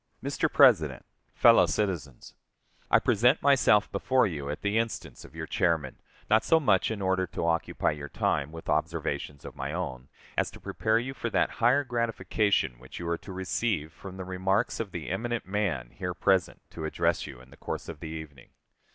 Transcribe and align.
Mr. 0.23 0.51
President 0.51 1.05
Fellow 1.35 1.67
Citizens: 1.67 2.33
I 2.89 2.97
present 2.97 3.39
myself 3.43 3.91
before 3.91 4.25
you 4.25 4.49
at 4.49 4.63
the 4.63 4.79
instance 4.79 5.23
of 5.23 5.35
your 5.35 5.45
chairman, 5.45 5.97
not 6.27 6.43
so 6.43 6.59
much 6.59 6.89
in 6.89 7.03
order 7.03 7.27
to 7.27 7.45
occupy 7.45 7.91
your 7.91 8.09
time 8.09 8.51
with 8.51 8.67
observations 8.67 9.45
of 9.45 9.55
my 9.55 9.71
own, 9.73 10.07
as 10.35 10.49
to 10.49 10.59
prepare 10.59 10.97
you 10.97 11.13
for 11.13 11.29
that 11.29 11.51
higher 11.61 11.83
gratification 11.83 12.79
which 12.79 12.97
you 12.97 13.07
are 13.09 13.17
to 13.19 13.31
receive 13.31 13.93
from 13.93 14.17
the 14.17 14.25
remarks 14.25 14.79
of 14.79 14.89
the 14.91 15.07
eminent 15.07 15.45
man 15.45 15.91
here 15.91 16.15
present 16.15 16.61
to 16.71 16.85
address 16.85 17.27
you 17.27 17.39
in 17.39 17.51
the 17.51 17.55
course 17.57 17.87
of 17.87 17.99
the 17.99 18.09
evening. 18.09 18.49